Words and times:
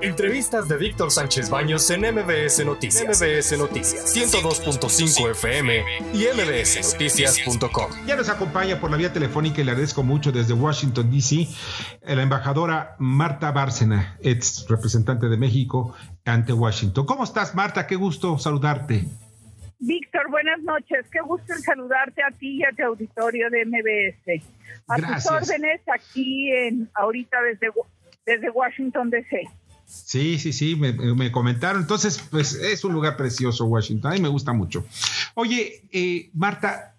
Entrevistas 0.00 0.68
de 0.68 0.76
Víctor 0.76 1.10
Sánchez 1.10 1.50
Baños 1.50 1.90
en 1.90 2.02
MBS 2.02 2.64
Noticias. 2.64 3.20
MBS 3.20 3.58
Noticias 3.58 4.16
102.5 4.16 5.30
FM 5.32 5.82
y 6.14 6.24
mbsnoticias.com. 6.36 7.90
Ya 8.06 8.14
nos 8.14 8.28
acompaña 8.28 8.80
por 8.80 8.92
la 8.92 8.96
vía 8.96 9.12
telefónica 9.12 9.60
y 9.60 9.64
le 9.64 9.72
agradezco 9.72 10.04
mucho 10.04 10.30
desde 10.30 10.54
Washington, 10.54 11.10
D.C., 11.10 11.48
la 12.14 12.22
embajadora 12.22 12.94
Marta 13.00 13.50
Bárcena, 13.50 14.16
ex 14.22 14.66
representante 14.68 15.28
de 15.28 15.36
México 15.36 15.96
ante 16.24 16.52
Washington. 16.52 17.04
¿Cómo 17.04 17.24
estás, 17.24 17.56
Marta? 17.56 17.88
Qué 17.88 17.96
gusto 17.96 18.38
saludarte. 18.38 19.04
Víctor, 19.80 20.30
buenas 20.30 20.60
noches. 20.62 21.06
Qué 21.10 21.20
gusto 21.20 21.52
en 21.52 21.60
saludarte 21.60 22.22
a 22.22 22.30
ti 22.30 22.58
y 22.58 22.64
a 22.64 22.70
tu 22.70 22.84
auditorio 22.84 23.50
de 23.50 23.64
MBS. 23.64 24.44
A 24.86 24.96
Gracias. 24.96 25.24
tus 25.24 25.32
órdenes 25.32 25.80
aquí 25.92 26.52
en 26.52 26.88
ahorita 26.94 27.42
desde, 27.42 27.72
desde 28.24 28.50
Washington 28.50 29.10
DC. 29.10 29.48
Sí, 29.88 30.38
sí, 30.38 30.52
sí, 30.52 30.76
me, 30.76 30.92
me, 30.92 31.32
comentaron. 31.32 31.80
Entonces, 31.80 32.22
pues 32.30 32.52
es 32.54 32.84
un 32.84 32.92
lugar 32.92 33.16
precioso 33.16 33.64
Washington, 33.64 34.12
a 34.12 34.14
mí 34.14 34.20
me 34.20 34.28
gusta 34.28 34.52
mucho. 34.52 34.84
Oye, 35.34 35.82
eh, 35.92 36.30
Marta, 36.34 36.94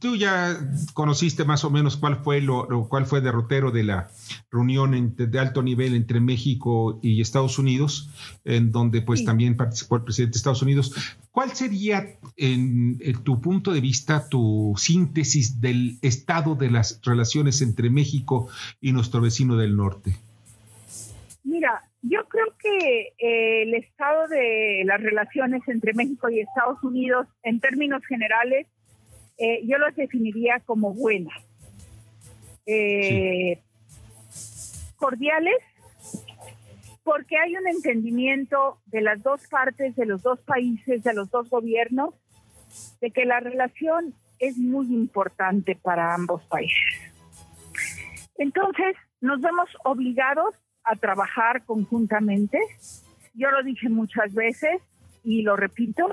tú 0.00 0.16
ya 0.16 0.58
conociste 0.92 1.44
más 1.44 1.64
o 1.64 1.70
menos 1.70 1.96
cuál 1.96 2.16
fue 2.16 2.40
lo, 2.40 2.68
lo 2.68 2.88
cuál 2.88 3.06
fue 3.06 3.18
el 3.18 3.24
derrotero 3.24 3.70
de 3.70 3.84
la 3.84 4.10
reunión 4.50 5.14
de 5.16 5.38
alto 5.38 5.62
nivel 5.62 5.94
entre 5.94 6.20
México 6.20 6.98
y 7.02 7.20
Estados 7.20 7.58
Unidos, 7.58 8.10
en 8.44 8.72
donde 8.72 9.00
pues 9.02 9.20
sí. 9.20 9.26
también 9.26 9.56
participó 9.56 9.96
el 9.96 10.02
presidente 10.02 10.34
de 10.34 10.38
Estados 10.38 10.62
Unidos. 10.62 10.92
¿Cuál 11.30 11.52
sería, 11.52 12.18
en, 12.36 12.98
en, 13.00 13.22
tu 13.22 13.40
punto 13.40 13.72
de 13.72 13.80
vista, 13.80 14.28
tu 14.28 14.74
síntesis 14.76 15.60
del 15.60 15.98
estado 16.02 16.54
de 16.54 16.70
las 16.70 17.00
relaciones 17.04 17.60
entre 17.62 17.90
México 17.90 18.48
y 18.80 18.92
nuestro 18.92 19.20
vecino 19.20 19.56
del 19.56 19.76
norte? 19.76 20.18
Mira, 21.44 21.82
yo 22.00 22.26
creo 22.26 22.46
que 22.58 23.12
eh, 23.18 23.62
el 23.62 23.74
estado 23.74 24.26
de 24.28 24.82
las 24.86 25.00
relaciones 25.00 25.62
entre 25.68 25.92
México 25.92 26.30
y 26.30 26.40
Estados 26.40 26.82
Unidos, 26.82 27.26
en 27.42 27.60
términos 27.60 28.02
generales, 28.06 28.66
eh, 29.36 29.60
yo 29.66 29.76
los 29.78 29.94
definiría 29.94 30.60
como 30.60 30.94
buenas. 30.94 31.34
Eh. 32.66 33.60
Cordiales, 34.96 35.58
porque 37.02 37.36
hay 37.36 37.54
un 37.56 37.68
entendimiento 37.68 38.78
de 38.86 39.02
las 39.02 39.22
dos 39.22 39.46
partes, 39.48 39.94
de 39.96 40.06
los 40.06 40.22
dos 40.22 40.40
países, 40.40 41.04
de 41.04 41.12
los 41.12 41.30
dos 41.30 41.50
gobiernos, 41.50 42.14
de 43.02 43.10
que 43.10 43.26
la 43.26 43.40
relación 43.40 44.14
es 44.38 44.56
muy 44.56 44.86
importante 44.86 45.76
para 45.76 46.14
ambos 46.14 46.42
países. 46.46 47.12
Entonces, 48.38 48.96
nos 49.20 49.42
vemos 49.42 49.68
obligados 49.84 50.54
a 50.84 50.96
trabajar 50.96 51.64
conjuntamente. 51.64 52.58
Yo 53.34 53.50
lo 53.50 53.62
dije 53.62 53.88
muchas 53.88 54.32
veces 54.34 54.80
y 55.22 55.42
lo 55.42 55.56
repito, 55.56 56.06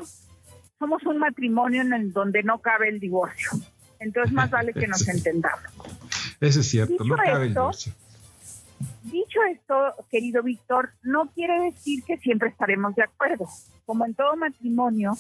somos 0.80 1.04
un 1.06 1.20
matrimonio 1.20 1.82
en 1.82 1.94
el 1.94 2.14
donde 2.14 2.42
no 2.44 2.60
cabe 2.60 2.90
el 2.90 3.00
divorcio. 3.00 3.52
Entonces 4.00 4.34
más 4.34 4.50
vale 4.50 4.74
que 4.74 4.88
nos 4.88 5.08
entendamos. 5.08 5.62
Eso 6.40 6.62
es 6.62 6.68
cierto, 6.68 6.94
dicho 6.94 7.06
no 7.06 7.16
cabe 7.18 7.30
esto, 7.30 7.42
el 7.42 7.50
divorcio. 7.50 7.94
Dicho 9.04 9.40
esto, 9.52 9.76
querido 10.10 10.42
Víctor, 10.42 10.92
no 11.04 11.30
quiere 11.32 11.72
decir 11.72 12.04
que 12.04 12.18
siempre 12.18 12.50
estaremos 12.50 12.96
de 12.96 13.04
acuerdo. 13.04 13.48
Como 13.86 14.06
en 14.06 14.16
todo 14.16 14.36
matrimonio, 14.36 15.14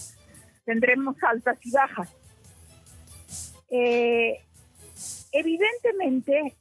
tendremos 0.65 1.15
altas 1.23 1.59
y 1.63 1.71
bajas. 1.71 2.09
Eh, 3.69 4.39
evidentemente, 5.31 6.55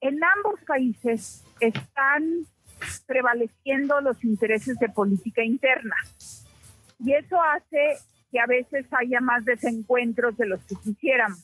en 0.00 0.18
ambos 0.22 0.60
países 0.66 1.44
están 1.60 2.46
prevaleciendo 3.06 4.00
los 4.00 4.22
intereses 4.24 4.78
de 4.78 4.88
política 4.88 5.42
interna. 5.42 5.96
Y 6.98 7.12
eso 7.12 7.40
hace 7.40 7.98
que 8.30 8.40
a 8.40 8.46
veces 8.46 8.86
haya 8.92 9.20
más 9.20 9.44
desencuentros 9.44 10.36
de 10.36 10.46
los 10.46 10.60
que 10.64 10.76
quisiéramos. 10.76 11.40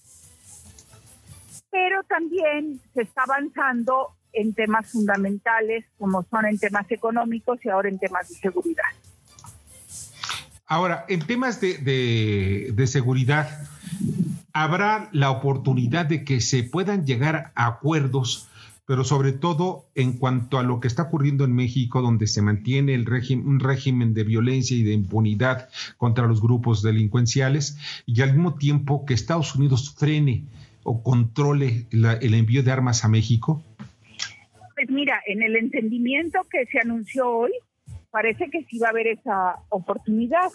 Pero 1.71 2.03
también 2.05 2.81
se 2.95 3.03
está 3.03 3.23
avanzando 3.23 4.09
en 4.33 4.55
temas 4.55 4.91
fundamentales, 4.91 5.85
como 5.99 6.23
son 6.25 6.47
en 6.47 6.59
temas 6.59 6.91
económicos 6.91 7.65
y 7.65 7.69
ahora 7.69 7.89
en 7.89 7.99
temas 7.99 8.29
de 8.29 8.35
seguridad. 8.37 8.85
Ahora, 10.67 11.05
en 11.09 11.21
temas 11.27 11.61
de, 11.61 11.79
de, 11.79 12.71
de 12.73 12.87
seguridad, 12.87 13.49
¿habrá 14.53 15.09
la 15.13 15.31
oportunidad 15.31 16.07
de 16.07 16.25
que 16.25 16.41
se 16.41 16.63
puedan 16.63 17.07
llegar 17.07 17.53
a 17.55 17.67
acuerdos 17.67 18.49
pero 18.87 19.05
sobre 19.05 19.33
todo 19.33 19.87
en 19.95 20.19
cuanto 20.19 20.59
a 20.59 20.63
lo 20.63 20.81
que 20.81 20.89
está 20.89 21.05
ocurriendo 21.05 21.45
en 21.45 21.55
México, 21.55 22.03
donde 22.03 22.27
se 22.27 22.43
mantiene 22.43 22.95
el 22.95 23.07
régimen, 23.07 23.47
un 23.47 23.61
régimen 23.61 24.13
de 24.13 24.25
violencia 24.25 24.77
y 24.77 24.83
de 24.83 24.93
impunidad 24.93 25.69
contra 25.97 26.27
los 26.27 26.43
grupos 26.43 26.83
delincuenciales, 26.83 27.79
y 28.07 28.21
al 28.23 28.35
mismo 28.35 28.57
tiempo 28.57 29.07
que 29.07 29.15
Estados 29.15 29.55
Unidos 29.55 29.95
frene 29.97 30.45
o 30.83 31.03
controle 31.03 31.87
la, 31.91 32.15
el 32.15 32.35
envío 32.35 32.63
de 32.63 32.73
armas 32.73 33.05
a 33.05 33.09
México? 33.09 33.63
Pues 34.75 34.91
mira, 34.91 35.23
en 35.27 35.43
el 35.43 35.57
entendimiento 35.57 36.41
que 36.51 36.67
se 36.67 36.81
anunció 36.81 37.31
hoy, 37.31 37.53
parece 38.11 38.51
que 38.51 38.65
sí 38.65 38.79
va 38.79 38.89
a 38.89 38.91
haber 38.91 39.07
esa 39.07 39.57
oportunidad, 39.69 40.51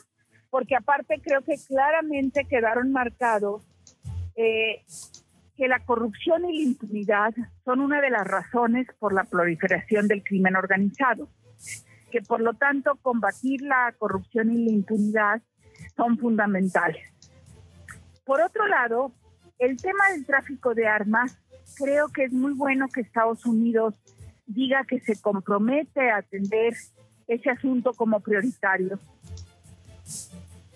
porque 0.49 0.75
aparte 0.75 1.21
creo 1.23 1.41
que 1.43 1.55
claramente 1.67 2.45
quedaron 2.45 2.91
marcados 2.91 3.63
eh, 4.37 4.83
que 5.57 5.67
la 5.67 5.83
corrupción 5.83 6.45
y 6.45 6.59
la 6.59 6.69
impunidad 6.69 7.33
son 7.65 7.79
una 7.79 7.99
de 7.99 8.11
las 8.11 8.25
razones 8.25 8.87
por 8.99 9.11
la 9.13 9.23
proliferación 9.23 10.07
del 10.07 10.23
crimen 10.23 10.55
organizado, 10.55 11.27
que 12.11 12.21
por 12.21 12.41
lo 12.41 12.53
tanto 12.53 12.95
combatir 13.01 13.63
la 13.63 13.93
corrupción 13.97 14.53
y 14.53 14.65
la 14.65 14.71
impunidad 14.71 15.41
son 15.95 16.19
fundamentales. 16.19 17.03
Por 18.23 18.41
otro 18.41 18.67
lado, 18.67 19.11
el 19.57 19.77
tema 19.77 20.11
del 20.11 20.25
tráfico 20.27 20.75
de 20.75 20.87
armas, 20.87 21.35
creo 21.75 22.09
que 22.09 22.25
es 22.25 22.31
muy 22.31 22.53
bueno 22.53 22.87
que 22.93 23.01
Estados 23.01 23.43
Unidos 23.47 23.95
diga 24.45 24.85
que 24.87 24.99
se 24.99 25.19
compromete 25.19 26.11
a 26.11 26.17
atender 26.17 26.75
ese 27.27 27.49
asunto 27.49 27.93
como 27.93 28.19
prioritario. 28.19 28.99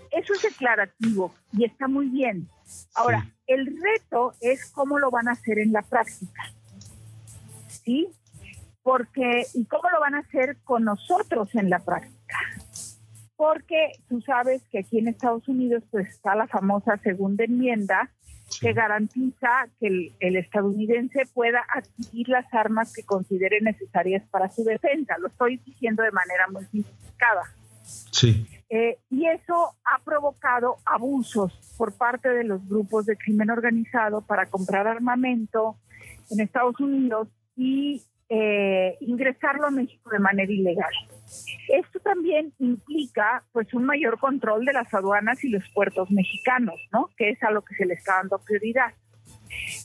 Eso 0.09 0.33
es 0.33 0.41
declarativo 0.41 1.35
y 1.53 1.65
está 1.65 1.87
muy 1.87 2.09
bien. 2.09 2.49
Ahora. 2.95 3.27
El 3.53 3.77
reto 3.81 4.33
es 4.41 4.71
cómo 4.71 4.99
lo 4.99 5.11
van 5.11 5.27
a 5.27 5.33
hacer 5.33 5.59
en 5.59 5.71
la 5.71 5.81
práctica. 5.81 6.43
¿Sí? 7.67 8.07
Porque, 8.83 9.45
¿y 9.53 9.65
cómo 9.65 9.89
lo 9.89 9.99
van 9.99 10.15
a 10.15 10.19
hacer 10.19 10.57
con 10.63 10.83
nosotros 10.83 11.53
en 11.55 11.69
la 11.69 11.79
práctica? 11.79 12.37
Porque 13.35 13.91
tú 14.07 14.21
sabes 14.21 14.61
que 14.71 14.79
aquí 14.79 14.99
en 14.99 15.07
Estados 15.07 15.47
Unidos 15.47 15.83
pues 15.91 16.07
está 16.07 16.35
la 16.35 16.47
famosa 16.47 16.97
segunda 16.97 17.43
enmienda 17.43 18.11
que 18.59 18.73
garantiza 18.73 19.67
que 19.79 19.87
el, 19.87 20.11
el, 20.19 20.35
estadounidense 20.35 21.23
pueda 21.33 21.63
adquirir 21.73 22.29
las 22.29 22.53
armas 22.53 22.93
que 22.93 23.03
considere 23.03 23.61
necesarias 23.61 24.23
para 24.29 24.49
su 24.49 24.63
defensa. 24.63 25.17
Lo 25.19 25.27
estoy 25.27 25.57
diciendo 25.65 26.03
de 26.03 26.11
manera 26.11 26.47
muy 26.51 26.65
simplificada. 26.65 27.43
Sí. 27.83 28.45
Eh, 28.73 28.97
y 29.09 29.25
eso 29.25 29.75
ha 29.83 29.99
provocado 29.99 30.77
abusos 30.85 31.51
por 31.77 31.97
parte 31.97 32.29
de 32.29 32.45
los 32.45 32.65
grupos 32.69 33.05
de 33.05 33.17
crimen 33.17 33.49
organizado 33.49 34.21
para 34.21 34.45
comprar 34.45 34.87
armamento 34.87 35.75
en 36.29 36.39
Estados 36.39 36.79
Unidos 36.79 37.27
y 37.57 38.01
eh, 38.29 38.95
ingresarlo 39.01 39.67
a 39.67 39.71
México 39.71 40.09
de 40.09 40.19
manera 40.19 40.49
ilegal. 40.49 40.93
Esto 41.67 41.99
también 41.99 42.53
implica 42.59 43.43
pues 43.51 43.73
un 43.73 43.83
mayor 43.83 44.17
control 44.19 44.63
de 44.63 44.71
las 44.71 44.93
aduanas 44.93 45.43
y 45.43 45.49
los 45.49 45.67
puertos 45.73 46.09
mexicanos, 46.09 46.79
¿no? 46.93 47.09
Que 47.17 47.31
es 47.31 47.43
a 47.43 47.51
lo 47.51 47.63
que 47.63 47.75
se 47.75 47.85
le 47.85 47.95
está 47.95 48.15
dando 48.19 48.39
prioridad. 48.39 48.93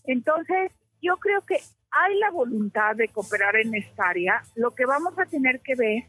Entonces, 0.04 0.70
yo 1.02 1.16
creo 1.16 1.40
que 1.40 1.56
hay 1.90 2.18
la 2.20 2.30
voluntad 2.30 2.94
de 2.94 3.08
cooperar 3.08 3.56
en 3.56 3.74
esta 3.74 4.10
área. 4.10 4.44
Lo 4.54 4.70
que 4.76 4.86
vamos 4.86 5.18
a 5.18 5.26
tener 5.26 5.60
que 5.60 5.74
ver 5.74 6.04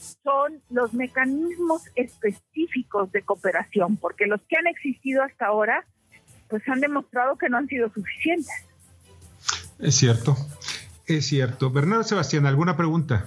son 0.00 0.60
los 0.70 0.94
mecanismos 0.94 1.82
específicos 1.94 3.12
de 3.12 3.22
cooperación, 3.22 3.96
porque 3.96 4.26
los 4.26 4.40
que 4.42 4.56
han 4.56 4.66
existido 4.66 5.22
hasta 5.22 5.46
ahora, 5.46 5.84
pues 6.48 6.66
han 6.68 6.80
demostrado 6.80 7.36
que 7.36 7.48
no 7.48 7.58
han 7.58 7.68
sido 7.68 7.90
suficientes. 7.92 8.66
Es 9.78 9.94
cierto, 9.94 10.36
es 11.06 11.26
cierto. 11.26 11.70
Bernardo 11.70 12.04
Sebastián, 12.04 12.46
¿alguna 12.46 12.76
pregunta? 12.76 13.26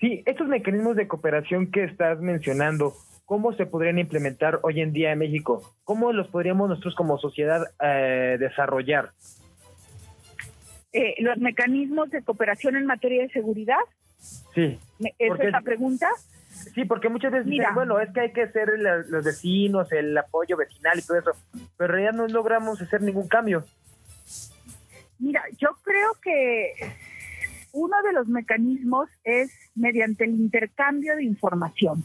Sí, 0.00 0.22
estos 0.26 0.48
mecanismos 0.48 0.96
de 0.96 1.08
cooperación 1.08 1.70
que 1.70 1.84
estás 1.84 2.20
mencionando, 2.20 2.94
¿cómo 3.24 3.52
se 3.54 3.66
podrían 3.66 3.98
implementar 3.98 4.60
hoy 4.62 4.80
en 4.80 4.92
día 4.92 5.12
en 5.12 5.18
México? 5.18 5.74
¿Cómo 5.84 6.12
los 6.12 6.28
podríamos 6.28 6.68
nosotros 6.68 6.94
como 6.94 7.18
sociedad 7.18 7.62
eh, 7.82 8.36
desarrollar? 8.38 9.12
Eh, 10.92 11.14
los 11.18 11.38
mecanismos 11.38 12.10
de 12.10 12.22
cooperación 12.22 12.76
en 12.76 12.86
materia 12.86 13.22
de 13.22 13.28
seguridad. 13.30 13.76
Sí. 14.54 14.78
¿Esa 15.18 15.42
es 15.42 15.52
la 15.52 15.60
pregunta? 15.60 16.08
Sí, 16.74 16.84
porque 16.84 17.08
muchas 17.08 17.32
veces 17.32 17.46
Mira, 17.46 17.64
dicen, 17.64 17.74
bueno, 17.74 18.00
es 18.00 18.10
que 18.12 18.20
hay 18.20 18.32
que 18.32 18.48
ser 18.48 18.70
el, 18.70 18.82
los 19.10 19.24
vecinos, 19.24 19.92
el 19.92 20.16
apoyo 20.16 20.56
vecinal 20.56 20.98
y 20.98 21.02
todo 21.02 21.18
eso, 21.18 21.32
pero 21.76 21.92
en 21.92 22.00
realidad 22.00 22.12
no 22.12 22.26
logramos 22.28 22.80
hacer 22.80 23.02
ningún 23.02 23.28
cambio. 23.28 23.64
Mira, 25.18 25.42
yo 25.58 25.68
creo 25.82 26.12
que 26.22 26.72
uno 27.72 27.96
de 28.02 28.12
los 28.12 28.28
mecanismos 28.28 29.08
es 29.24 29.50
mediante 29.74 30.24
el 30.24 30.30
intercambio 30.30 31.16
de 31.16 31.24
información. 31.24 32.04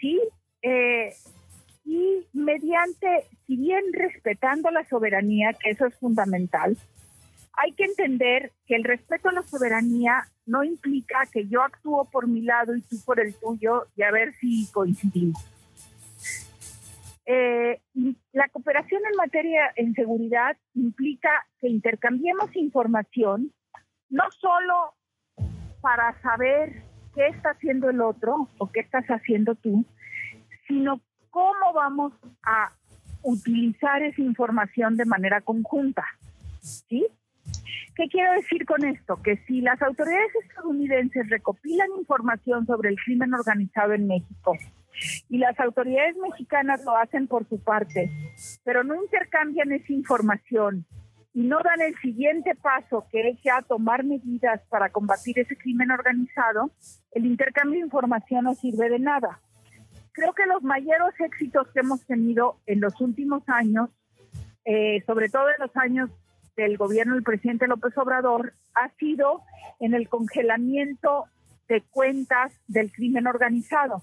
¿Sí? 0.00 0.20
Eh, 0.62 1.14
y 1.84 2.26
mediante, 2.32 3.26
si 3.46 3.56
bien 3.56 3.84
respetando 3.92 4.70
la 4.70 4.84
soberanía, 4.88 5.52
que 5.54 5.70
eso 5.70 5.86
es 5.86 5.94
fundamental, 5.96 6.76
hay 7.52 7.72
que 7.72 7.84
entender 7.84 8.52
que 8.66 8.76
el 8.76 8.84
respeto 8.84 9.28
a 9.28 9.32
la 9.32 9.42
soberanía 9.42 10.28
no 10.50 10.64
implica 10.64 11.26
que 11.32 11.46
yo 11.46 11.62
actúo 11.62 12.04
por 12.10 12.26
mi 12.26 12.42
lado 12.42 12.74
y 12.74 12.82
tú 12.82 12.96
por 13.06 13.20
el 13.20 13.34
tuyo 13.34 13.86
y 13.96 14.02
a 14.02 14.10
ver 14.10 14.34
si 14.34 14.68
coincidimos. 14.72 15.40
Eh, 17.24 17.80
la 18.32 18.48
cooperación 18.48 19.00
en 19.08 19.16
materia 19.16 19.72
en 19.76 19.94
seguridad 19.94 20.56
implica 20.74 21.30
que 21.60 21.68
intercambiemos 21.68 22.54
información, 22.56 23.52
no 24.08 24.24
solo 24.40 24.94
para 25.80 26.20
saber 26.20 26.82
qué 27.14 27.28
está 27.28 27.50
haciendo 27.50 27.88
el 27.88 28.00
otro 28.00 28.48
o 28.58 28.72
qué 28.72 28.80
estás 28.80 29.06
haciendo 29.06 29.54
tú, 29.54 29.84
sino 30.66 31.00
cómo 31.30 31.72
vamos 31.72 32.12
a 32.42 32.72
utilizar 33.22 34.02
esa 34.02 34.20
información 34.20 34.96
de 34.96 35.04
manera 35.04 35.40
conjunta. 35.42 36.04
¿Sí? 36.60 37.06
¿Qué 38.00 38.08
quiero 38.08 38.32
decir 38.32 38.64
con 38.64 38.82
esto? 38.82 39.20
Que 39.22 39.36
si 39.46 39.60
las 39.60 39.82
autoridades 39.82 40.34
estadounidenses 40.48 41.28
recopilan 41.28 41.86
información 41.98 42.64
sobre 42.64 42.88
el 42.88 42.96
crimen 42.96 43.34
organizado 43.34 43.92
en 43.92 44.06
México 44.06 44.56
y 45.28 45.36
las 45.36 45.60
autoridades 45.60 46.16
mexicanas 46.16 46.82
lo 46.82 46.96
hacen 46.96 47.26
por 47.26 47.46
su 47.46 47.62
parte, 47.62 48.10
pero 48.64 48.84
no 48.84 48.94
intercambian 48.94 49.70
esa 49.72 49.92
información 49.92 50.86
y 51.34 51.42
no 51.42 51.58
dan 51.62 51.82
el 51.82 51.94
siguiente 51.98 52.54
paso, 52.54 53.04
que 53.12 53.28
es 53.28 53.42
ya 53.42 53.60
tomar 53.68 54.02
medidas 54.02 54.62
para 54.70 54.88
combatir 54.88 55.38
ese 55.38 55.58
crimen 55.58 55.90
organizado, 55.90 56.70
el 57.12 57.26
intercambio 57.26 57.80
de 57.80 57.84
información 57.84 58.44
no 58.44 58.54
sirve 58.54 58.88
de 58.88 58.98
nada. 58.98 59.42
Creo 60.12 60.32
que 60.32 60.46
los 60.46 60.62
mayores 60.62 61.20
éxitos 61.20 61.68
que 61.74 61.80
hemos 61.80 62.06
tenido 62.06 62.60
en 62.64 62.80
los 62.80 62.98
últimos 63.02 63.42
años, 63.46 63.90
eh, 64.64 65.02
sobre 65.06 65.28
todo 65.28 65.50
en 65.50 65.66
los 65.66 65.76
años 65.76 66.10
del 66.64 66.76
gobierno 66.76 67.14
del 67.14 67.22
presidente 67.22 67.66
López 67.66 67.96
Obrador, 67.98 68.54
ha 68.74 68.90
sido 68.98 69.42
en 69.78 69.94
el 69.94 70.08
congelamiento 70.08 71.26
de 71.68 71.82
cuentas 71.82 72.52
del 72.66 72.92
crimen 72.92 73.26
organizado. 73.26 74.02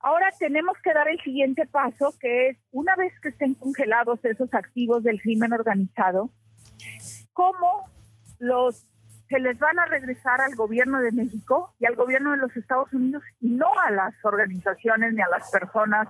Ahora 0.00 0.30
tenemos 0.38 0.76
que 0.82 0.92
dar 0.92 1.08
el 1.08 1.20
siguiente 1.20 1.66
paso, 1.66 2.14
que 2.20 2.48
es, 2.48 2.58
una 2.72 2.94
vez 2.96 3.12
que 3.20 3.30
estén 3.30 3.54
congelados 3.54 4.22
esos 4.24 4.52
activos 4.52 5.02
del 5.02 5.20
crimen 5.20 5.52
organizado, 5.52 6.30
cómo 7.32 7.88
los 8.38 8.86
se 9.28 9.40
les 9.40 9.58
van 9.58 9.78
a 9.78 9.86
regresar 9.86 10.40
al 10.42 10.54
gobierno 10.54 11.00
de 11.00 11.10
México 11.10 11.74
y 11.80 11.86
al 11.86 11.96
gobierno 11.96 12.32
de 12.32 12.36
los 12.36 12.54
Estados 12.56 12.92
Unidos 12.92 13.22
y 13.40 13.48
no 13.48 13.66
a 13.82 13.90
las 13.90 14.14
organizaciones 14.22 15.14
ni 15.14 15.22
a 15.22 15.28
las 15.28 15.50
personas 15.50 16.08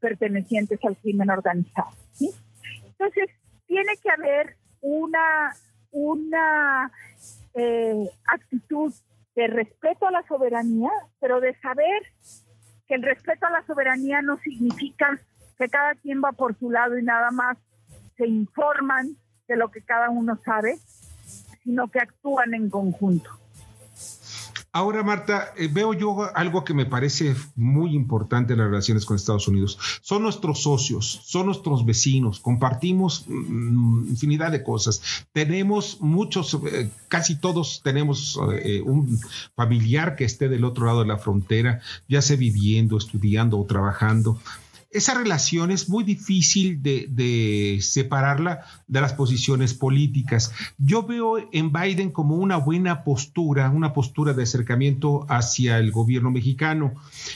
pertenecientes 0.00 0.78
al 0.84 0.96
crimen 0.96 1.28
organizado. 1.30 1.90
Entonces, 2.20 3.28
tiene 3.66 3.96
que 4.02 4.10
haber 4.10 4.56
una, 4.82 5.54
una 5.90 6.92
eh, 7.54 8.10
actitud 8.26 8.92
de 9.34 9.46
respeto 9.46 10.06
a 10.06 10.10
la 10.10 10.26
soberanía, 10.26 10.90
pero 11.20 11.40
de 11.40 11.58
saber 11.60 12.02
que 12.86 12.94
el 12.94 13.02
respeto 13.02 13.46
a 13.46 13.50
la 13.50 13.64
soberanía 13.66 14.20
no 14.20 14.38
significa 14.38 15.18
que 15.58 15.68
cada 15.68 15.94
quien 15.94 16.22
va 16.22 16.32
por 16.32 16.58
su 16.58 16.70
lado 16.70 16.98
y 16.98 17.02
nada 17.02 17.30
más 17.30 17.56
se 18.16 18.26
informan 18.26 19.16
de 19.48 19.56
lo 19.56 19.70
que 19.70 19.82
cada 19.82 20.10
uno 20.10 20.36
sabe, 20.44 20.76
sino 21.62 21.88
que 21.88 22.00
actúan 22.00 22.54
en 22.54 22.68
conjunto. 22.68 23.41
Ahora, 24.74 25.02
Marta, 25.02 25.52
eh, 25.58 25.68
veo 25.70 25.92
yo 25.92 26.34
algo 26.34 26.64
que 26.64 26.72
me 26.72 26.86
parece 26.86 27.36
muy 27.56 27.94
importante 27.94 28.54
en 28.54 28.60
las 28.60 28.68
relaciones 28.68 29.04
con 29.04 29.16
Estados 29.16 29.46
Unidos. 29.46 29.78
Son 30.00 30.22
nuestros 30.22 30.62
socios, 30.62 31.20
son 31.24 31.44
nuestros 31.46 31.84
vecinos, 31.84 32.40
compartimos 32.40 33.26
mm, 33.28 34.08
infinidad 34.08 34.50
de 34.50 34.62
cosas. 34.62 35.26
Tenemos 35.32 36.00
muchos, 36.00 36.58
eh, 36.72 36.90
casi 37.08 37.38
todos 37.38 37.82
tenemos 37.84 38.40
eh, 38.62 38.80
un 38.80 39.20
familiar 39.54 40.16
que 40.16 40.24
esté 40.24 40.48
del 40.48 40.64
otro 40.64 40.86
lado 40.86 41.00
de 41.00 41.06
la 41.06 41.18
frontera, 41.18 41.82
ya 42.08 42.22
sea 42.22 42.38
viviendo, 42.38 42.96
estudiando 42.96 43.60
o 43.60 43.66
trabajando 43.66 44.40
esa 44.92 45.14
relación 45.14 45.70
es 45.70 45.88
muy 45.88 46.04
difícil 46.04 46.82
de, 46.82 47.78
separarla 47.80 48.64
de 48.86 49.00
las 49.00 49.14
posiciones 49.14 49.74
políticas. 49.74 50.52
Yo 50.78 51.02
veo 51.02 51.38
en 51.52 51.72
Biden 51.72 52.10
como 52.10 52.36
una 52.36 52.58
buena 52.58 53.02
postura, 53.02 53.70
una 53.70 53.92
postura 53.92 54.34
de 54.34 54.42
acercamiento 54.42 55.26
hacia 55.28 55.78
el 55.78 55.92
gobierno 55.92 56.30
mexicano. 56.30 56.94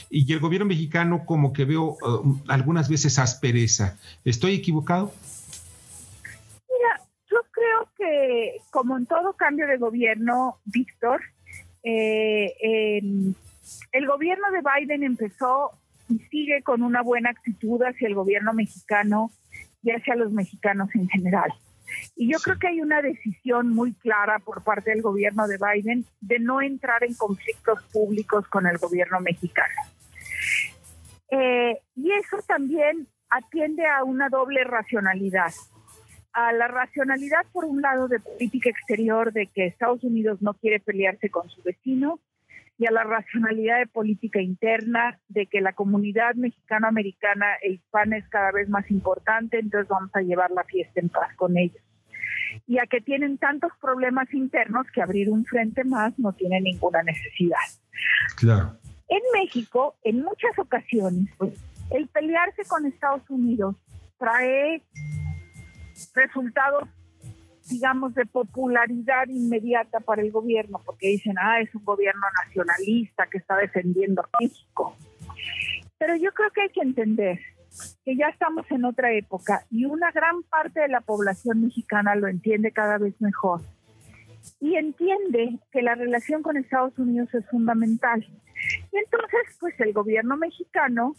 Y 0.09 0.31
el 0.31 0.39
gobierno 0.39 0.67
mexicano 0.67 1.25
como 1.25 1.51
que 1.51 1.65
veo 1.65 1.97
uh, 2.01 2.37
algunas 2.47 2.89
veces 2.89 3.17
aspereza. 3.17 3.97
¿Estoy 4.23 4.53
equivocado? 4.53 5.11
Mira, 6.69 7.07
yo 7.29 7.37
creo 7.51 7.89
que 7.97 8.61
como 8.69 8.97
en 8.97 9.07
todo 9.07 9.33
cambio 9.33 9.65
de 9.65 9.77
gobierno, 9.77 10.59
Víctor, 10.65 11.21
eh, 11.83 13.01
el 13.91 14.07
gobierno 14.07 14.45
de 14.51 14.61
Biden 14.61 15.03
empezó 15.03 15.71
y 16.09 16.19
sigue 16.19 16.61
con 16.63 16.81
una 16.81 17.01
buena 17.01 17.29
actitud 17.29 17.81
hacia 17.81 18.07
el 18.07 18.15
gobierno 18.15 18.53
mexicano 18.53 19.31
y 19.83 19.91
hacia 19.91 20.15
los 20.15 20.31
mexicanos 20.31 20.89
en 20.95 21.07
general. 21.07 21.53
Y 22.15 22.31
yo 22.31 22.39
creo 22.39 22.59
que 22.59 22.67
hay 22.67 22.81
una 22.81 23.01
decisión 23.01 23.69
muy 23.69 23.93
clara 23.93 24.39
por 24.39 24.63
parte 24.63 24.91
del 24.91 25.01
gobierno 25.01 25.47
de 25.47 25.57
Biden 25.57 26.05
de 26.19 26.39
no 26.39 26.61
entrar 26.61 27.03
en 27.03 27.13
conflictos 27.13 27.83
públicos 27.93 28.47
con 28.47 28.67
el 28.67 28.77
gobierno 28.77 29.19
mexicano. 29.21 29.75
Eh, 31.31 31.79
y 31.95 32.11
eso 32.11 32.37
también 32.47 33.07
atiende 33.29 33.85
a 33.85 34.03
una 34.03 34.29
doble 34.29 34.63
racionalidad. 34.63 35.53
A 36.33 36.53
la 36.53 36.67
racionalidad, 36.67 37.45
por 37.51 37.65
un 37.65 37.81
lado, 37.81 38.07
de 38.07 38.19
política 38.19 38.69
exterior, 38.69 39.33
de 39.33 39.47
que 39.47 39.65
Estados 39.65 40.03
Unidos 40.03 40.41
no 40.41 40.53
quiere 40.53 40.79
pelearse 40.79 41.29
con 41.29 41.49
su 41.49 41.61
vecino, 41.63 42.19
y 42.77 42.85
a 42.85 42.91
la 42.91 43.03
racionalidad 43.03 43.79
de 43.79 43.87
política 43.87 44.39
interna, 44.39 45.19
de 45.29 45.47
que 45.47 45.61
la 45.61 45.73
comunidad 45.73 46.35
mexicano-americana 46.35 47.55
e 47.61 47.71
hispana 47.71 48.17
es 48.17 48.27
cada 48.29 48.51
vez 48.51 48.69
más 48.69 48.89
importante, 48.91 49.59
entonces 49.59 49.87
vamos 49.89 50.11
a 50.13 50.21
llevar 50.21 50.51
la 50.51 50.63
fiesta 50.63 50.99
en 50.99 51.09
paz 51.09 51.35
con 51.35 51.57
ellos. 51.57 51.81
Y 52.67 52.77
a 52.77 52.85
que 52.85 53.01
tienen 53.01 53.37
tantos 53.37 53.71
problemas 53.81 54.31
internos 54.33 54.85
que 54.93 55.01
abrir 55.01 55.29
un 55.29 55.43
frente 55.45 55.83
más 55.83 56.17
no 56.19 56.33
tiene 56.33 56.61
ninguna 56.61 57.01
necesidad. 57.01 57.57
Claro. 58.35 58.77
En 59.09 59.21
México, 59.33 59.95
en 60.03 60.21
muchas 60.21 60.57
ocasiones, 60.57 61.29
pues, 61.37 61.53
el 61.91 62.07
pelearse 62.07 62.63
con 62.67 62.85
Estados 62.85 63.27
Unidos 63.29 63.75
trae 64.19 64.83
resultados 66.13 66.87
digamos, 67.69 68.13
de 68.15 68.25
popularidad 68.25 69.27
inmediata 69.27 69.99
para 69.99 70.21
el 70.21 70.31
gobierno, 70.31 70.81
porque 70.85 71.07
dicen, 71.07 71.35
ah, 71.39 71.59
es 71.59 71.73
un 71.75 71.83
gobierno 71.83 72.25
nacionalista 72.45 73.27
que 73.27 73.37
está 73.37 73.55
defendiendo 73.57 74.21
a 74.21 74.29
México. 74.41 74.95
Pero 75.97 76.15
yo 76.15 76.31
creo 76.31 76.49
que 76.51 76.61
hay 76.61 76.69
que 76.69 76.81
entender 76.81 77.39
que 78.05 78.15
ya 78.15 78.27
estamos 78.29 78.65
en 78.71 78.85
otra 78.85 79.11
época 79.13 79.65
y 79.69 79.85
una 79.85 80.11
gran 80.11 80.43
parte 80.43 80.79
de 80.79 80.87
la 80.87 81.01
población 81.01 81.61
mexicana 81.61 82.15
lo 82.15 82.27
entiende 82.27 82.71
cada 82.71 82.97
vez 82.97 83.19
mejor 83.21 83.61
y 84.59 84.75
entiende 84.75 85.59
que 85.71 85.81
la 85.81 85.95
relación 85.95 86.41
con 86.41 86.57
Estados 86.57 86.97
Unidos 86.97 87.33
es 87.33 87.45
fundamental. 87.49 88.25
Y 88.91 88.97
entonces, 88.97 89.57
pues 89.59 89.79
el 89.79 89.93
gobierno 89.93 90.37
mexicano 90.37 91.15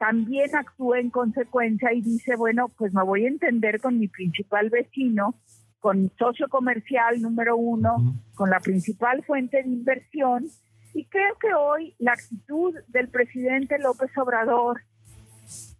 también 0.00 0.56
actúa 0.56 0.98
en 0.98 1.10
consecuencia 1.10 1.92
y 1.92 2.00
dice, 2.00 2.34
bueno, 2.34 2.70
pues 2.78 2.94
me 2.94 3.04
voy 3.04 3.26
a 3.26 3.28
entender 3.28 3.82
con 3.82 3.98
mi 3.98 4.08
principal 4.08 4.70
vecino, 4.70 5.34
con 5.78 6.00
mi 6.00 6.10
socio 6.18 6.48
comercial 6.48 7.20
número 7.20 7.58
uno, 7.58 7.96
con 8.34 8.48
la 8.48 8.60
principal 8.60 9.22
fuente 9.24 9.58
de 9.62 9.68
inversión. 9.68 10.46
Y 10.94 11.04
creo 11.04 11.36
que 11.38 11.52
hoy 11.52 11.94
la 11.98 12.14
actitud 12.14 12.74
del 12.88 13.08
presidente 13.08 13.78
López 13.78 14.10
Obrador 14.16 14.80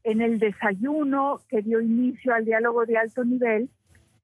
en 0.05 0.21
el 0.21 0.39
desayuno 0.39 1.41
que 1.49 1.63
dio 1.63 1.81
inicio 1.81 2.35
al 2.35 2.45
diálogo 2.45 2.85
de 2.85 2.99
alto 2.99 3.25
nivel 3.25 3.71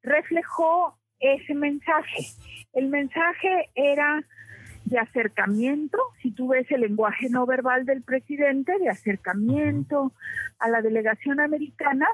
reflejó 0.03 0.99
ese 1.21 1.55
mensaje. 1.55 2.23
El 2.75 2.89
mensaje 2.89 3.71
era 3.75 4.23
de 4.87 4.99
acercamiento, 4.99 5.99
si 6.23 6.31
tú 6.31 6.49
ves 6.49 6.71
el 6.71 6.83
lenguaje 6.83 7.29
no 7.29 7.45
verbal 7.45 7.85
del 7.85 8.03
presidente, 8.03 8.79
de 8.79 8.89
acercamiento 8.89 10.13
a 10.59 10.69
la 10.69 10.81
delegación 10.81 11.41
americana 11.41 12.07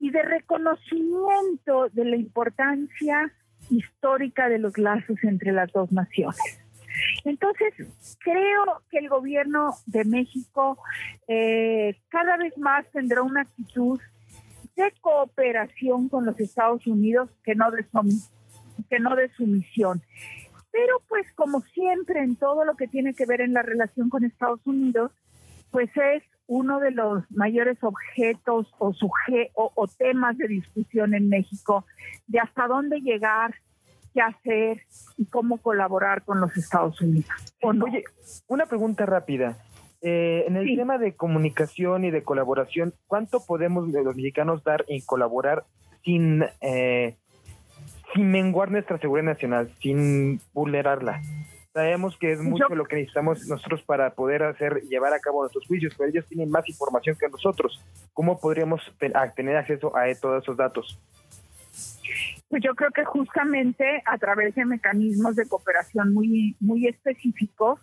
y 0.00 0.10
de 0.10 0.22
reconocimiento 0.22 1.88
de 1.92 2.04
la 2.04 2.16
importancia 2.16 3.30
histórica 3.70 4.48
de 4.48 4.58
los 4.58 4.76
lazos 4.78 5.22
entre 5.22 5.52
las 5.52 5.70
dos 5.72 5.92
naciones. 5.92 6.60
Entonces, 7.24 7.74
creo 8.20 8.82
que 8.90 8.98
el 8.98 9.08
gobierno 9.08 9.74
de 9.86 10.04
México 10.04 10.78
eh, 11.28 11.96
cada 12.08 12.36
vez 12.36 12.56
más 12.56 12.86
tendrá 12.90 13.22
una 13.22 13.42
actitud 13.42 14.00
de 14.76 14.92
cooperación 15.00 16.08
con 16.08 16.24
los 16.24 16.38
Estados 16.40 16.86
Unidos 16.86 17.30
que 17.44 17.54
no 17.54 17.70
de, 17.70 17.84
que 18.88 18.98
no 18.98 19.14
de 19.14 19.28
sumisión. 19.30 20.02
Pero 20.74 21.00
pues 21.08 21.24
como 21.36 21.60
siempre 21.60 22.20
en 22.20 22.34
todo 22.34 22.64
lo 22.64 22.74
que 22.74 22.88
tiene 22.88 23.14
que 23.14 23.26
ver 23.26 23.40
en 23.40 23.52
la 23.52 23.62
relación 23.62 24.10
con 24.10 24.24
Estados 24.24 24.58
Unidos, 24.66 25.12
pues 25.70 25.88
es 25.96 26.24
uno 26.48 26.80
de 26.80 26.90
los 26.90 27.22
mayores 27.30 27.78
objetos 27.84 28.66
o, 28.78 28.92
o, 29.54 29.86
temas 29.86 30.36
de 30.36 30.48
discusión 30.48 31.14
en 31.14 31.28
México 31.28 31.86
de 32.26 32.40
hasta 32.40 32.66
dónde 32.66 33.00
llegar, 33.00 33.54
qué 34.12 34.20
hacer 34.20 34.82
y 35.16 35.26
cómo 35.26 35.58
colaborar 35.58 36.24
con 36.24 36.40
los 36.40 36.56
Estados 36.56 37.00
Unidos. 37.00 37.30
Oye, 37.62 38.02
una 38.48 38.66
pregunta 38.66 39.06
rápida. 39.06 39.56
Eh, 40.02 40.44
en 40.48 40.56
el 40.56 40.76
tema 40.76 40.98
de 40.98 41.14
comunicación 41.14 42.04
y 42.04 42.10
de 42.10 42.24
colaboración, 42.24 42.94
¿cuánto 43.06 43.46
podemos 43.46 43.88
los 43.88 44.16
mexicanos 44.16 44.64
dar 44.64 44.84
en 44.88 45.00
colaborar 45.02 45.66
sin, 46.04 46.42
eh, 46.60 47.16
sin 48.14 48.30
menguar 48.30 48.70
nuestra 48.70 48.98
seguridad 48.98 49.26
nacional, 49.26 49.70
sin 49.80 50.40
vulnerarla? 50.52 51.20
Sabemos 51.72 52.16
que 52.16 52.32
es 52.32 52.40
mucho 52.40 52.68
lo 52.68 52.84
que 52.84 52.96
necesitamos 52.96 53.48
nosotros 53.48 53.82
para 53.82 54.14
poder 54.14 54.44
hacer 54.44 54.82
llevar 54.82 55.12
a 55.12 55.18
cabo 55.18 55.42
nuestros 55.42 55.66
juicios, 55.66 55.92
pero 55.98 56.08
ellos 56.08 56.24
tienen 56.28 56.48
más 56.48 56.68
información 56.68 57.16
que 57.18 57.28
nosotros. 57.28 57.84
¿Cómo 58.12 58.38
podríamos 58.38 58.80
tener 59.34 59.56
acceso 59.56 59.96
a 59.96 60.04
todos 60.20 60.44
esos 60.44 60.56
datos? 60.56 61.00
Pues 62.48 62.62
yo 62.62 62.76
creo 62.76 62.90
que 62.92 63.04
justamente 63.04 64.02
a 64.06 64.16
través 64.18 64.54
de 64.54 64.64
mecanismos 64.64 65.34
de 65.34 65.48
cooperación 65.48 66.14
muy 66.14 66.56
muy 66.60 66.86
específicos 66.86 67.80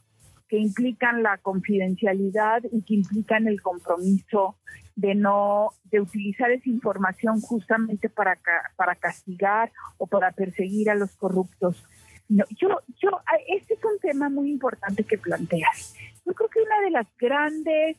que 0.48 0.58
implican 0.58 1.24
la 1.24 1.38
confidencialidad 1.38 2.62
y 2.72 2.82
que 2.84 2.96
implican 2.96 3.48
el 3.48 3.62
compromiso 3.62 4.56
de 4.96 5.16
no 5.16 5.70
de 5.86 6.02
utilizar 6.02 6.52
esa 6.52 6.70
información 6.70 7.40
justamente 7.42 8.10
para 8.10 8.38
para 8.76 8.96
castigar 8.96 9.72
o 9.98 10.08
para 10.08 10.32
perseguir 10.32 10.90
a 10.90 10.96
los 10.96 11.16
corruptos 11.16 11.84
no, 12.32 12.46
yo, 12.62 12.70
yo, 13.02 13.10
este 13.50 13.74
es 13.74 13.84
un 13.84 14.00
tema 14.00 14.30
muy 14.30 14.52
importante 14.52 15.04
que 15.04 15.18
planteas. 15.18 15.94
Yo 16.26 16.34
creo 16.34 16.50
que 16.50 16.62
uno 16.62 16.82
de 16.86 16.92
los 16.92 17.08
grandes 17.20 17.98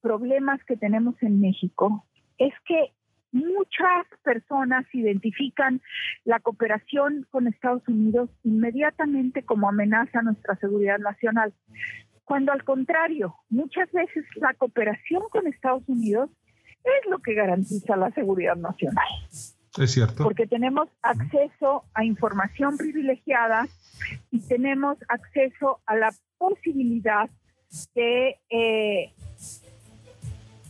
problemas 0.00 0.62
que 0.64 0.76
tenemos 0.76 1.14
en 1.22 1.40
México 1.40 2.04
es 2.38 2.52
que 2.66 2.92
muchas 3.30 4.06
personas 4.24 4.84
identifican 4.92 5.80
la 6.24 6.40
cooperación 6.40 7.24
con 7.30 7.46
Estados 7.46 7.86
Unidos 7.86 8.30
inmediatamente 8.42 9.44
como 9.44 9.68
amenaza 9.68 10.18
a 10.18 10.22
nuestra 10.22 10.56
seguridad 10.56 10.98
nacional, 10.98 11.54
cuando 12.28 12.52
al 12.52 12.62
contrario, 12.62 13.34
muchas 13.48 13.90
veces 13.90 14.22
la 14.36 14.52
cooperación 14.52 15.22
con 15.30 15.46
Estados 15.46 15.82
Unidos 15.88 16.28
es 16.84 17.10
lo 17.10 17.20
que 17.20 17.32
garantiza 17.32 17.96
la 17.96 18.10
seguridad 18.10 18.54
nacional. 18.54 19.06
Es 19.78 19.92
cierto. 19.92 20.24
Porque 20.24 20.46
tenemos 20.46 20.90
acceso 21.00 21.84
a 21.94 22.04
información 22.04 22.76
privilegiada 22.76 23.66
y 24.30 24.40
tenemos 24.40 24.98
acceso 25.08 25.80
a 25.86 25.96
la 25.96 26.10
posibilidad 26.36 27.30
de, 27.94 28.36
eh, 28.50 29.12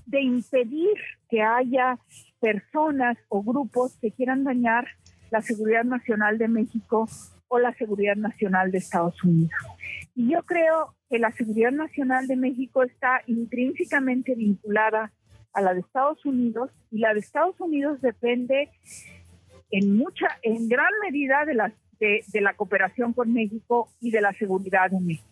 de 0.06 0.22
impedir 0.22 0.96
que 1.28 1.42
haya 1.42 1.98
personas 2.40 3.18
o 3.28 3.42
grupos 3.42 3.96
que 4.00 4.12
quieran 4.12 4.44
dañar 4.44 4.86
la 5.32 5.42
seguridad 5.42 5.82
nacional 5.82 6.38
de 6.38 6.46
México 6.46 7.08
o 7.48 7.58
la 7.58 7.74
seguridad 7.74 8.14
nacional 8.14 8.70
de 8.70 8.78
Estados 8.78 9.24
Unidos. 9.24 9.58
Y 10.18 10.32
yo 10.32 10.42
creo 10.42 10.96
que 11.08 11.20
la 11.20 11.30
seguridad 11.30 11.70
nacional 11.70 12.26
de 12.26 12.34
México 12.34 12.82
está 12.82 13.22
intrínsecamente 13.28 14.34
vinculada 14.34 15.12
a 15.52 15.60
la 15.60 15.74
de 15.74 15.78
Estados 15.78 16.26
Unidos 16.26 16.70
y 16.90 16.98
la 16.98 17.14
de 17.14 17.20
Estados 17.20 17.54
Unidos 17.60 18.00
depende 18.00 18.68
en 19.70 19.96
mucha, 19.96 20.26
en 20.42 20.68
gran 20.68 20.90
medida 21.04 21.44
de 21.44 21.54
la, 21.54 21.72
de, 22.00 22.40
la 22.40 22.54
cooperación 22.54 23.12
con 23.12 23.32
México 23.32 23.90
y 24.00 24.10
de 24.10 24.20
la 24.20 24.32
seguridad 24.32 24.90
de 24.90 24.98
México. 24.98 25.28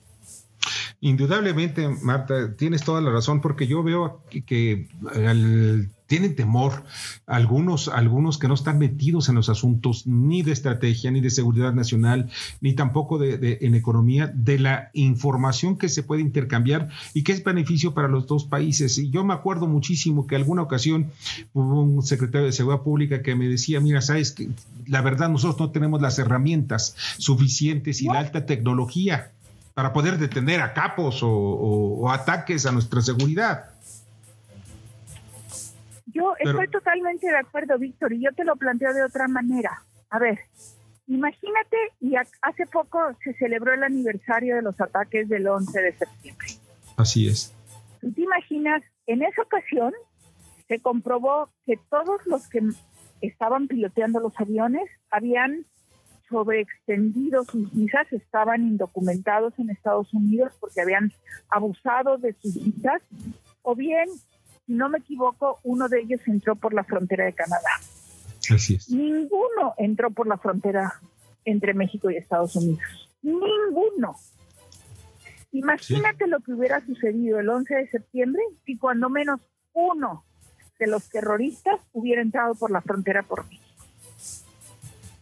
Indudablemente, 1.00 1.88
Marta, 1.88 2.54
tienes 2.54 2.84
toda 2.84 3.00
la 3.00 3.10
razón, 3.10 3.40
porque 3.40 3.66
yo 3.66 3.82
veo 3.82 4.22
que, 4.30 4.44
que 4.44 4.86
al 5.16 5.90
tienen 6.06 6.36
temor 6.36 6.84
algunos, 7.26 7.88
algunos 7.88 8.38
que 8.38 8.48
no 8.48 8.54
están 8.54 8.78
metidos 8.78 9.28
en 9.28 9.34
los 9.34 9.48
asuntos 9.48 10.06
ni 10.06 10.42
de 10.42 10.52
estrategia, 10.52 11.10
ni 11.10 11.20
de 11.20 11.30
seguridad 11.30 11.72
nacional, 11.72 12.30
ni 12.60 12.74
tampoco 12.74 13.18
de, 13.18 13.58
en 13.60 13.74
economía, 13.74 14.28
de 14.28 14.58
la 14.58 14.90
información 14.92 15.76
que 15.76 15.88
se 15.88 16.02
puede 16.02 16.22
intercambiar 16.22 16.88
y 17.12 17.22
que 17.22 17.32
es 17.32 17.42
beneficio 17.42 17.94
para 17.94 18.08
los 18.08 18.26
dos 18.26 18.44
países. 18.44 18.98
Y 18.98 19.10
yo 19.10 19.24
me 19.24 19.34
acuerdo 19.34 19.66
muchísimo 19.66 20.26
que 20.26 20.36
alguna 20.36 20.62
ocasión 20.62 21.10
hubo 21.52 21.82
un 21.82 22.02
secretario 22.02 22.46
de 22.46 22.52
Seguridad 22.52 22.82
Pública 22.82 23.22
que 23.22 23.34
me 23.34 23.48
decía, 23.48 23.80
mira, 23.80 24.00
sabes 24.00 24.32
que 24.32 24.48
la 24.86 25.02
verdad 25.02 25.28
nosotros 25.28 25.60
no 25.60 25.70
tenemos 25.72 26.00
las 26.00 26.18
herramientas 26.18 26.94
suficientes 27.18 28.00
y 28.00 28.06
la 28.06 28.20
alta 28.20 28.46
tecnología 28.46 29.32
para 29.74 29.92
poder 29.92 30.18
detener 30.18 30.62
a 30.62 30.72
capos 30.72 31.18
o 31.22 32.10
ataques 32.10 32.64
a 32.64 32.72
nuestra 32.72 33.02
seguridad. 33.02 33.75
Yo 36.16 36.34
estoy 36.38 36.68
totalmente 36.68 37.26
de 37.26 37.36
acuerdo, 37.36 37.78
Víctor, 37.78 38.12
y 38.12 38.22
yo 38.22 38.32
te 38.32 38.44
lo 38.44 38.56
planteo 38.56 38.92
de 38.94 39.04
otra 39.04 39.28
manera. 39.28 39.82
A 40.10 40.18
ver, 40.18 40.38
imagínate, 41.06 41.76
y 42.00 42.14
hace 42.16 42.66
poco 42.72 42.98
se 43.22 43.34
celebró 43.34 43.74
el 43.74 43.82
aniversario 43.82 44.56
de 44.56 44.62
los 44.62 44.80
ataques 44.80 45.28
del 45.28 45.46
11 45.46 45.80
de 45.80 45.92
septiembre. 45.92 46.46
Así 46.96 47.28
es. 47.28 47.54
¿Tú 48.00 48.12
te 48.12 48.22
imaginas? 48.22 48.82
En 49.06 49.22
esa 49.22 49.42
ocasión 49.42 49.92
se 50.68 50.80
comprobó 50.80 51.50
que 51.64 51.78
todos 51.90 52.26
los 52.26 52.48
que 52.48 52.60
estaban 53.20 53.68
piloteando 53.68 54.20
los 54.20 54.32
aviones 54.40 54.88
habían 55.10 55.64
sobreextendido 56.28 57.44
sus 57.44 57.72
visas, 57.72 58.12
estaban 58.12 58.62
indocumentados 58.62 59.56
en 59.58 59.70
Estados 59.70 60.12
Unidos 60.12 60.52
porque 60.58 60.80
habían 60.80 61.12
abusado 61.48 62.18
de 62.18 62.32
sus 62.32 62.54
visas, 62.54 63.02
o 63.62 63.74
bien 63.76 64.08
no 64.66 64.88
me 64.88 64.98
equivoco, 64.98 65.60
uno 65.62 65.88
de 65.88 66.00
ellos 66.00 66.20
entró 66.26 66.56
por 66.56 66.74
la 66.74 66.84
frontera 66.84 67.24
de 67.24 67.32
Canadá. 67.32 67.70
Así 68.50 68.74
es. 68.74 68.88
Ninguno 68.90 69.74
entró 69.78 70.10
por 70.10 70.26
la 70.26 70.38
frontera 70.38 71.00
entre 71.44 71.74
México 71.74 72.10
y 72.10 72.16
Estados 72.16 72.56
Unidos. 72.56 73.08
Ninguno. 73.22 74.16
Imagínate 75.52 76.26
lo 76.26 76.40
que 76.40 76.52
hubiera 76.52 76.84
sucedido 76.84 77.40
el 77.40 77.48
11 77.48 77.74
de 77.74 77.88
septiembre 77.88 78.42
si 78.64 78.76
cuando 78.76 79.08
menos 79.08 79.40
uno 79.72 80.24
de 80.78 80.86
los 80.86 81.08
terroristas 81.08 81.80
hubiera 81.92 82.20
entrado 82.20 82.54
por 82.54 82.70
la 82.70 82.82
frontera 82.82 83.22
por 83.22 83.46
México. 83.46 83.64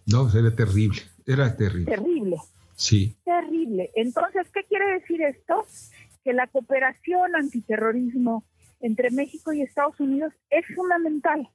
No, 0.06 0.28
era 0.30 0.54
terrible, 0.54 1.00
era 1.26 1.56
terrible. 1.56 1.96
Terrible. 1.96 2.36
Sí. 2.76 3.16
Terrible. 3.24 3.90
Entonces, 3.94 4.46
¿qué 4.52 4.64
quiere 4.64 4.98
decir 4.98 5.22
esto? 5.22 5.66
Que 6.24 6.32
la 6.32 6.46
cooperación 6.46 7.36
antiterrorismo 7.36 8.44
entre 8.84 9.10
México 9.10 9.54
y 9.54 9.62
Estados 9.62 9.98
Unidos 9.98 10.34
es 10.50 10.66
fundamental, 10.74 11.48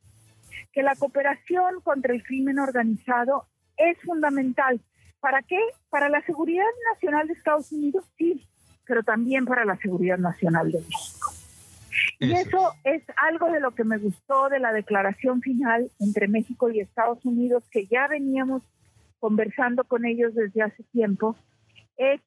que 0.73 0.81
la 0.81 0.95
cooperación 0.95 1.79
contra 1.83 2.11
el 2.11 2.23
crimen 2.23 2.57
organizado 2.57 3.45
es 3.77 3.99
fundamental. 4.01 4.81
¿Para 5.19 5.43
qué? 5.43 5.59
Para 5.91 6.09
la 6.09 6.23
seguridad 6.23 6.65
nacional 6.91 7.27
de 7.27 7.33
Estados 7.33 7.71
Unidos, 7.71 8.03
sí, 8.17 8.47
pero 8.83 9.03
también 9.03 9.45
para 9.45 9.63
la 9.63 9.77
seguridad 9.77 10.17
nacional 10.17 10.71
de 10.71 10.79
México. 10.79 11.31
Y 12.17 12.33
eso 12.33 12.73
es 12.83 13.03
algo 13.15 13.51
de 13.51 13.59
lo 13.59 13.75
que 13.75 13.83
me 13.83 13.99
gustó 13.99 14.49
de 14.49 14.59
la 14.59 14.73
declaración 14.73 15.41
final 15.41 15.91
entre 15.99 16.27
México 16.27 16.71
y 16.71 16.79
Estados 16.79 17.23
Unidos, 17.25 17.63
que 17.69 17.85
ya 17.85 18.07
veníamos 18.07 18.63
conversando 19.19 19.83
con 19.83 20.03
ellos 20.03 20.33
desde 20.33 20.63
hace 20.63 20.81
tiempo, 20.85 21.35
es 21.95 22.21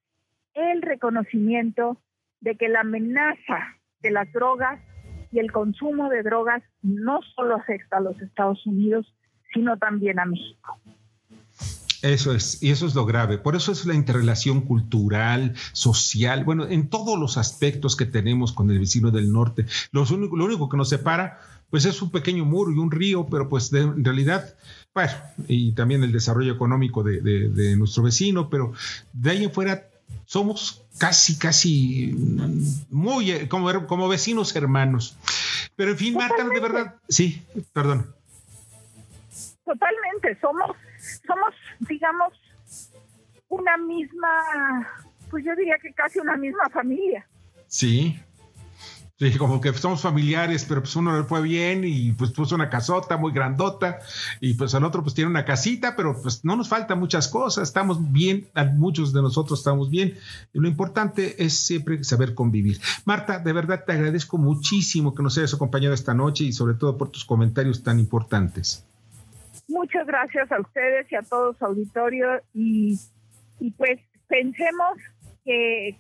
el 0.55 0.81
reconocimiento 0.81 1.97
de 2.41 2.55
que 2.57 2.69
la 2.69 2.81
amenaza 2.81 3.79
de 4.01 4.13
las 4.13 4.31
drogas 4.33 4.79
y 5.33 5.39
el 5.39 5.51
consumo 5.51 6.09
de 6.11 6.23
drogas 6.23 6.63
no 6.83 7.21
solo 7.35 7.57
afecta 7.57 7.97
a 7.97 8.01
los 8.01 8.21
Estados 8.21 8.65
Unidos, 8.67 9.07
sino 9.53 9.77
también 9.79 10.21
a 10.21 10.27
México. 10.27 10.79
Eso 12.03 12.35
es, 12.35 12.61
y 12.63 12.71
eso 12.71 12.87
es 12.87 12.95
lo 12.95 13.07
grave. 13.07 13.39
Por 13.39 13.55
eso 13.55 13.71
es 13.71 13.87
la 13.87 13.95
interrelación 13.95 14.63
cultural, 14.63 15.55
social, 15.73 16.45
bueno, 16.45 16.67
en 16.67 16.89
todos 16.89 17.19
los 17.19 17.39
aspectos 17.39 17.95
que 17.97 18.07
tenemos 18.07 18.53
con 18.53 18.71
el 18.71 18.81
vecino 18.81 19.13
del 19.13 19.33
norte. 19.33 19.67
Lo 19.93 20.03
único, 20.03 20.37
lo 20.37 20.45
único 20.45 20.69
que 20.69 20.77
nos 20.77 20.89
separa, 20.89 21.39
pues 21.71 21.85
es 21.85 22.03
un 22.03 22.11
pequeño 22.11 22.45
muro 22.45 22.73
y 22.73 22.79
un 22.79 22.91
río, 22.91 23.27
pero 23.31 23.49
pues 23.49 23.73
en 23.73 24.05
realidad, 24.05 24.55
bueno, 24.93 25.13
y 25.47 25.73
también 25.73 26.03
el 26.03 26.11
desarrollo 26.11 26.53
económico 26.53 27.05
de, 27.05 27.21
de 27.21 27.77
nuestro 27.77 28.03
vecino, 28.03 28.51
pero 28.51 28.73
de 29.13 29.31
ahí 29.31 29.45
en 29.45 29.53
fuera 29.53 29.92
somos 30.25 30.85
casi, 30.99 31.39
casi 31.39 32.15
muy 32.91 33.31
eh, 33.31 33.49
como, 33.49 33.87
como 33.87 34.09
vecinos 34.09 34.55
hermanos. 34.57 35.17
Pero 35.77 35.93
en 35.93 35.99
fin, 35.99 36.15
Marta, 36.15 36.45
de 36.49 36.61
verdad, 36.61 36.95
sí, 37.09 37.43
perdón. 37.73 38.15
Totalmente, 39.65 40.39
somos, 40.41 40.77
somos, 41.27 41.55
digamos, 41.81 42.33
una 43.49 43.77
misma, 43.77 44.29
pues 45.31 45.45
yo 45.45 45.55
diría 45.57 45.77
que 45.81 45.93
casi 45.93 46.19
una 46.19 46.37
misma 46.37 46.69
familia. 46.71 47.27
Sí, 47.67 48.19
Sí, 49.23 49.39
como 49.39 49.61
que 49.61 49.73
somos 49.75 50.03
familiares, 50.03 50.65
pero 50.69 50.81
pues 50.81 50.97
uno 50.97 51.17
le 51.17 51.23
fue 51.23 51.41
bien 51.43 51.85
y 51.85 52.11
pues 52.11 52.33
puso 52.33 52.57
una 52.57 52.69
casota 52.69 53.17
muy 53.17 53.31
grandota 53.31 54.01
y 54.41 54.55
pues 54.55 54.75
el 54.75 54.83
otro 54.83 55.05
pues 55.05 55.15
tiene 55.15 55.31
una 55.31 55.45
casita, 55.45 55.95
pero 55.95 56.21
pues 56.21 56.45
no 56.45 56.57
nos 56.57 56.69
faltan 56.69 56.99
muchas 56.99 57.29
cosas, 57.29 57.69
estamos 57.69 58.11
bien, 58.11 58.49
muchos 58.75 59.13
de 59.13 59.23
nosotros 59.23 59.61
estamos 59.61 59.91
bien 59.91 60.19
lo 60.53 60.67
importante 60.67 61.41
es 61.41 61.57
siempre 61.57 62.03
saber 62.03 62.35
convivir. 62.35 62.81
Marta, 63.05 63.39
de 63.39 63.53
verdad 63.53 63.85
te 63.87 63.93
agradezco 63.93 64.39
muchísimo 64.39 65.15
que 65.15 65.23
nos 65.23 65.39
hayas 65.39 65.55
acompañado 65.55 65.95
esta 65.95 66.15
noche 66.15 66.43
y 66.43 66.53
sobre 66.53 66.75
todo 66.75 66.99
por 66.99 67.11
tus 67.13 67.25
comentarios 67.25 67.85
tan 67.85 68.01
importantes. 68.01 68.85
Muchas 69.69 70.05
gracias 70.05 70.51
a 70.51 70.61
ustedes 70.61 71.07
y 71.13 71.15
a 71.15 71.23
todos 71.23 71.63
auditorio 71.63 72.43
y, 72.55 72.99
y 73.61 73.71
pues 73.71 74.01
pensemos 74.27 74.99
que 75.45 75.97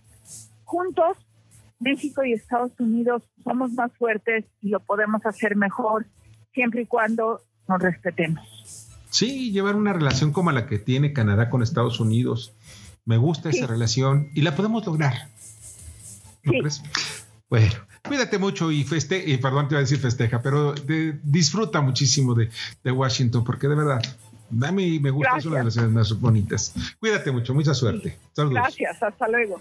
juntos 0.65 1.17
México 1.83 2.25
y 2.25 2.33
Estados 2.33 2.73
Unidos 2.79 3.23
somos 3.43 3.73
más 3.73 3.93
fuertes 3.93 4.45
y 4.61 4.69
lo 4.69 4.81
podemos 4.81 5.25
hacer 5.27 5.57
mejor 5.57 6.07
siempre 6.55 6.83
y 6.83 6.87
cuando 6.87 7.41
nos 7.69 7.81
respetemos. 7.81 8.47
Sí, 9.11 9.51
llevar 9.53 9.77
una 9.77 9.93
relación 9.93 10.33
como 10.33 10.53
la 10.53 10.67
que 10.67 10.79
tiene 10.79 11.13
Canadá 11.13 11.51
con 11.51 11.63
Estados 11.63 12.01
Unidos. 12.01 12.55
Me 13.05 13.17
gusta 13.17 13.51
esa 13.51 13.67
relación 13.67 14.31
y 14.35 14.43
la 14.43 14.55
podemos 14.55 14.87
lograr. 14.87 15.29
¿No 16.45 16.53
crees? 16.53 16.83
Bueno, 17.51 17.73
cuídate 18.09 18.39
mucho 18.39 18.71
y 18.73 18.85
feste, 18.85 19.23
y 19.27 19.37
perdón, 19.37 19.69
te 19.69 19.75
iba 19.75 19.81
a 19.81 19.83
decir 19.83 19.99
festeja, 19.99 20.41
pero 20.41 20.75
disfruta 21.23 21.83
muchísimo 21.83 22.35
de, 22.35 22.51
Washington, 22.91 23.45
porque 23.45 23.69
de 23.69 23.75
verdad, 23.75 24.01
a 24.63 24.73
mí 24.73 24.99
me 24.99 25.11
gusta, 25.11 25.37
es 25.37 25.45
una 25.45 25.59
de 25.59 25.65
las 25.65 25.77
más 25.77 26.19
bonitas. 26.19 26.73
Cuídate 26.99 27.31
mucho, 27.31 27.53
mucha 27.53 27.75
suerte. 27.75 28.17
Saludos. 28.33 28.55
Gracias, 28.55 29.03
hasta 29.03 29.29
luego. 29.29 29.61